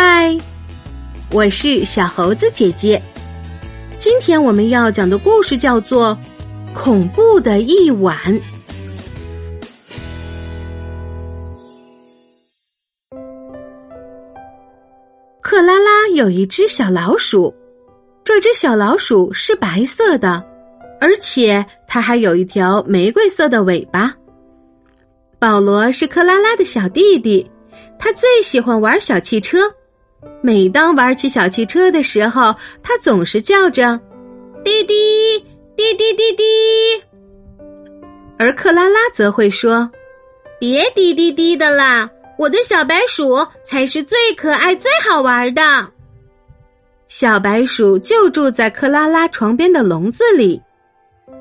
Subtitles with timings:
[0.00, 0.38] 嗨，
[1.32, 3.02] 我是小猴子姐姐。
[3.98, 6.16] 今天我们要讲的故事叫做
[6.72, 8.16] 《恐怖的一晚》。
[15.40, 17.52] 克拉拉有一只小老鼠，
[18.22, 20.40] 这只小老鼠是白色的，
[21.00, 24.14] 而且它还有一条玫瑰色的尾巴。
[25.40, 27.50] 保罗是克拉拉的小弟弟，
[27.98, 29.58] 他最喜欢玩小汽车。
[30.42, 33.98] 每当玩起小汽车的时候，他总是叫着
[34.64, 35.38] “滴滴
[35.76, 36.44] 滴滴滴滴”，
[38.38, 39.90] 而克拉拉则会说
[40.58, 45.62] ：“别滴滴滴的啦，我的小白鼠才是最可爱、最好玩的。”
[47.06, 50.60] 小白鼠就住在克拉拉床边的笼子里，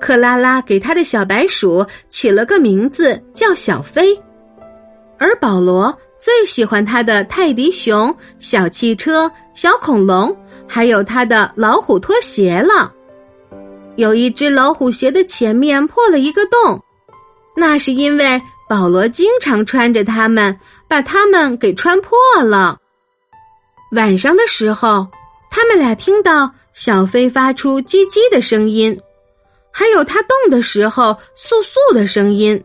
[0.00, 4.20] 克拉拉给他的小白鼠起了个名字叫小飞，
[5.18, 5.96] 而保罗。
[6.24, 10.34] 最喜欢他的泰迪熊、小汽车、小恐龙，
[10.66, 12.90] 还有他的老虎拖鞋了。
[13.96, 16.82] 有一只老虎鞋的前面破了一个洞，
[17.54, 22.78] 那是因为保罗经常穿着它们，把它们给穿破了。
[23.92, 25.06] 晚上的时候，
[25.50, 28.98] 他们俩听到小飞发出叽叽的声音，
[29.70, 32.58] 还有它动的时候簌簌的声音。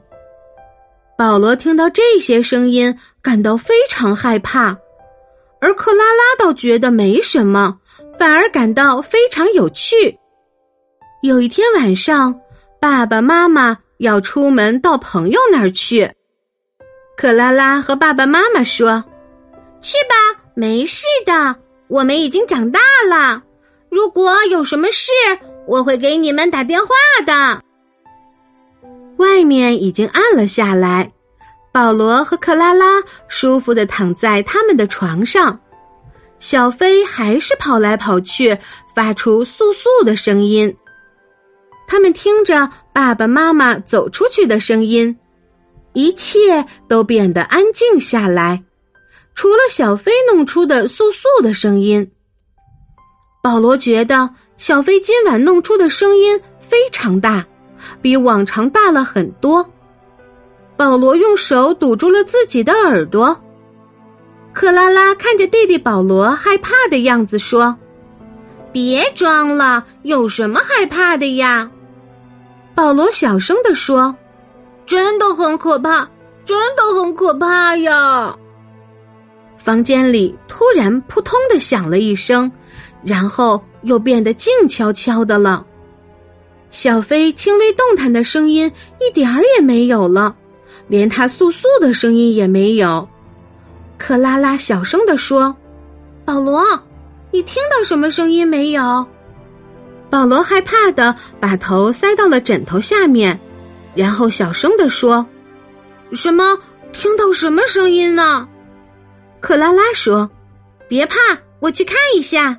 [1.19, 4.73] 保罗听到这些声音，感到非常害怕，
[5.59, 7.77] 而克拉拉倒觉得没什么，
[8.17, 10.17] 反而感到非常有趣。
[11.21, 12.33] 有一天晚上，
[12.79, 16.09] 爸爸妈妈要出门到朋友那儿去，
[17.17, 19.03] 克拉拉和爸爸妈妈说
[19.83, 21.53] ：“去吧，没事的，
[21.89, 23.43] 我们已经长大了。
[23.89, 25.11] 如果有什么事，
[25.67, 26.87] 我会给你们打电话
[27.25, 27.61] 的。”
[29.19, 31.11] 外面已经暗了下来，
[31.73, 35.59] 保罗和克拉拉舒服的躺在他们的床上，
[36.39, 38.57] 小飞还是跑来跑去，
[38.95, 40.73] 发出簌簌的声音。
[41.85, 45.13] 他们听着爸爸妈妈走出去的声音，
[45.91, 48.63] 一切都变得安静下来，
[49.35, 52.09] 除了小飞弄出的簌簌的声音。
[53.43, 57.45] 保罗觉得小飞今晚弄出的声音非常大。
[58.01, 59.67] 比往常大了很多。
[60.77, 63.39] 保罗用手堵住了自己的耳朵。
[64.53, 67.75] 克拉拉看着弟弟保罗害怕的样子说
[68.71, 71.69] ：“别装了，有什么害怕的呀？”
[72.73, 74.15] 保罗小声的说
[74.85, 76.09] ：“真的很可怕，
[76.45, 78.35] 真的很可怕呀！”
[79.57, 82.49] 房间里突然扑通的响了一声，
[83.03, 85.65] 然后又变得静悄悄的了。
[86.69, 90.35] 小飞轻微动弹的声音一点儿也没有了，
[90.87, 93.07] 连他簌簌的声音也没有。
[93.97, 95.55] 克拉拉小声的说
[96.23, 96.63] ：“保罗，
[97.31, 99.05] 你听到什么声音没有？”
[100.09, 103.39] 保罗害怕的把头塞到了枕头下面，
[103.93, 105.25] 然后小声的说
[106.13, 106.57] ：“什么？
[106.91, 108.47] 听到什么声音呢？”
[109.41, 110.29] 克拉拉说
[110.87, 111.15] ：“别怕，
[111.59, 112.57] 我去看一下。”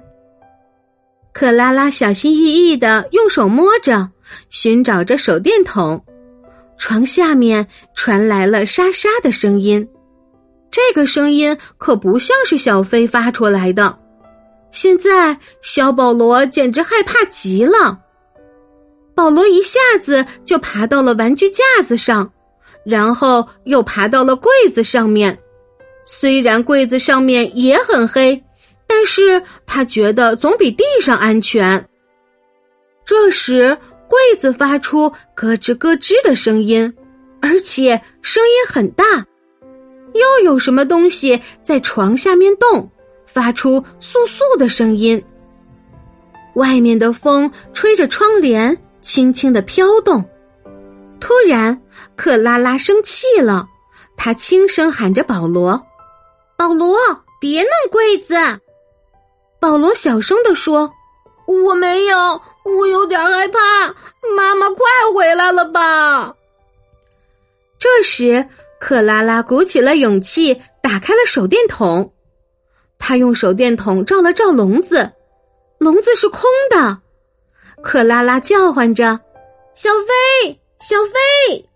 [1.33, 4.09] 克拉拉小心翼翼的用手摸着，
[4.49, 6.05] 寻找着手电筒。
[6.77, 9.87] 床下面传来了沙沙的声音，
[10.71, 13.99] 这个声音可不像是小飞发出来的。
[14.71, 17.99] 现在小保罗简直害怕极了。
[19.15, 22.33] 保罗一下子就爬到了玩具架子上，
[22.85, 25.39] 然后又爬到了柜子上面。
[26.07, 28.43] 虽然柜子上面也很黑。
[28.93, 31.89] 但是他觉得总比地上安全。
[33.05, 33.79] 这时，
[34.09, 36.93] 柜子发出咯吱咯吱的声音，
[37.41, 39.05] 而且声音很大。
[40.13, 42.91] 又有什么东西在床下面动，
[43.27, 45.25] 发出簌簌的声音。
[46.55, 50.29] 外面的风吹着窗帘，轻轻的飘动。
[51.21, 51.81] 突然，
[52.17, 53.69] 克拉拉生气了，
[54.17, 55.81] 她轻声喊着：“保罗，
[56.57, 56.97] 保罗，
[57.41, 58.35] 别弄柜子！”
[59.61, 60.91] 保罗小声的说
[61.47, 62.17] ：“我没有，
[62.65, 63.59] 我有点害怕。
[64.35, 66.35] 妈妈，快回来了吧！”
[67.79, 68.49] 这时，
[68.81, 72.11] 克拉拉鼓起了勇气，打开了手电筒。
[72.99, 75.13] 他用手电筒照了照笼子，
[75.79, 76.99] 笼子是空的。
[77.83, 79.21] 克拉拉叫唤着
[79.75, 79.91] ：“小
[80.45, 81.69] 飞，小飞！”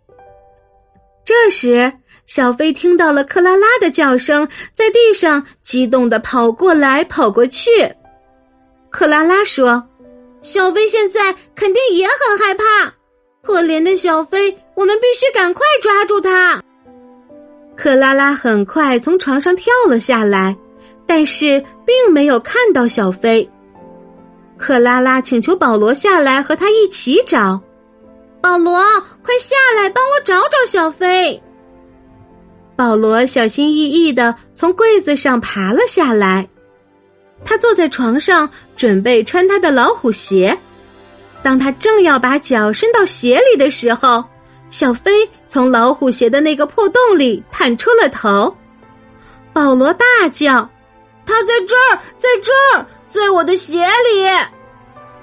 [1.25, 1.93] 这时。
[2.27, 7.71] 小飞听到了克拉拉的叫声，在地上激动的跑过来跑过去。
[8.91, 9.83] 克拉拉说
[10.41, 12.65] ：“小飞现在肯定也很害怕，
[13.43, 16.63] 可怜的小飞，我们必须赶快抓住他。”
[17.77, 20.57] 克拉拉很快从床上跳了下来，
[21.07, 23.49] 但是并没有看到小飞。
[24.57, 27.61] 克拉拉请求保罗下来和他一起找。
[28.41, 28.81] 保罗，
[29.23, 31.43] 快下来帮我找找小飞。
[32.77, 36.49] 保罗小心翼翼的从柜子上爬了下来，
[37.45, 40.57] 他坐在床上准备穿他的老虎鞋。
[41.43, 44.25] 当他正要把脚伸到鞋里的时候，
[44.71, 48.55] 小飞从老虎鞋的那个破洞里探出了头。
[49.53, 50.69] 保罗大叫
[51.25, 54.27] ：“他在这儿，在这儿，在我的鞋里！”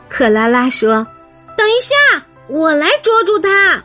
[0.08, 1.06] 克拉拉说
[1.58, 3.84] ：“等一下，我来捉住他。”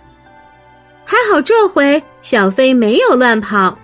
[1.09, 3.79] 还好这回小飞没有乱跑，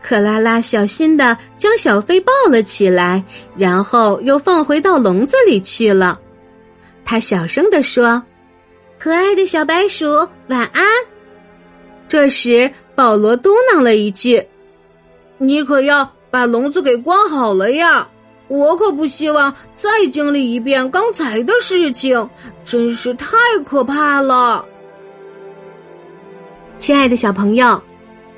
[0.00, 3.22] 克拉拉小心的将小飞抱了起来，
[3.56, 6.18] 然后又放回到笼子里去了。
[7.04, 8.22] 他小声的说
[9.00, 10.06] ：“可爱的小白鼠，
[10.46, 10.86] 晚安。”
[12.06, 14.40] 这时保罗嘟囔了一句
[15.38, 18.08] ：“你可要把笼子给关好了呀！
[18.46, 22.30] 我可不希望再经历一遍刚才的事情，
[22.64, 24.64] 真是太可怕了。”
[26.80, 27.78] 亲爱的小朋友，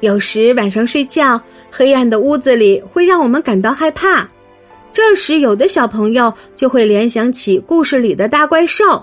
[0.00, 1.40] 有时晚上睡觉，
[1.70, 4.28] 黑暗的屋子里会让我们感到害怕。
[4.92, 9.00] 这时，有的小朋友就会联想起故事里的大怪兽，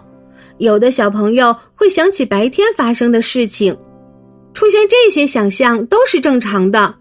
[0.58, 3.76] 有的小朋友会想起白天发生的事情。
[4.54, 6.94] 出现这些想象都是正常的。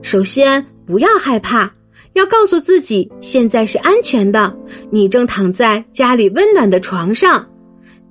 [0.00, 1.68] 首先，不要害怕，
[2.12, 4.56] 要告诉自己现在是安全的，
[4.90, 7.44] 你正躺在家里温暖的床上。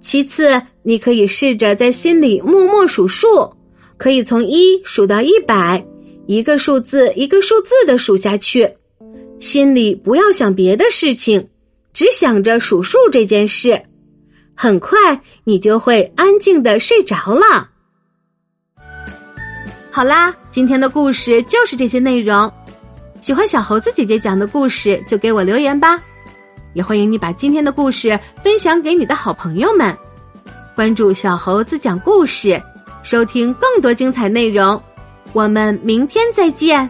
[0.02, 3.50] 其次，你可以试着在心里默默数数。
[4.00, 5.86] 可以从一数到一百，
[6.26, 8.68] 一个数字一个数字的数下去，
[9.40, 11.46] 心里不要想别的事情，
[11.94, 13.80] 只想着数数这件事。
[14.56, 17.70] 很快你就会安静的睡着了。
[19.92, 22.52] 好啦，今天的故事就是这些内容。
[23.20, 26.02] 喜欢小猴子姐姐讲的故事，就给我留言吧。
[26.74, 29.94] 也欢迎你把今天的故事分享给你的好朋友们。
[30.74, 32.62] 关注小猴子讲故事。
[33.02, 34.82] 收听更多精彩内容，
[35.34, 36.90] 我们明天再见。